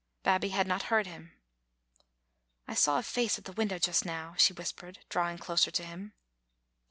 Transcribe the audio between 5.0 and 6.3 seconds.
drawing closer to him.